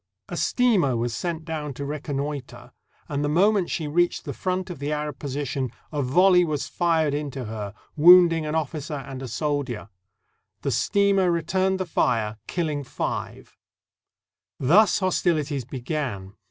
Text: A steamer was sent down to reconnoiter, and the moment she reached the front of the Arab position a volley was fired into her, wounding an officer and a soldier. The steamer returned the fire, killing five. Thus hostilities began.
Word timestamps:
A 0.29 0.35
steamer 0.35 0.97
was 0.97 1.13
sent 1.15 1.45
down 1.45 1.75
to 1.75 1.85
reconnoiter, 1.85 2.71
and 3.07 3.23
the 3.23 3.29
moment 3.29 3.69
she 3.69 3.87
reached 3.87 4.25
the 4.25 4.33
front 4.33 4.71
of 4.71 4.79
the 4.79 4.91
Arab 4.91 5.19
position 5.19 5.69
a 5.91 6.01
volley 6.01 6.43
was 6.43 6.67
fired 6.67 7.13
into 7.13 7.45
her, 7.45 7.75
wounding 7.95 8.43
an 8.47 8.55
officer 8.55 8.95
and 8.95 9.21
a 9.21 9.27
soldier. 9.27 9.89
The 10.63 10.71
steamer 10.71 11.29
returned 11.29 11.79
the 11.79 11.85
fire, 11.85 12.37
killing 12.47 12.83
five. 12.83 13.55
Thus 14.59 14.97
hostilities 14.97 15.65
began. 15.65 16.33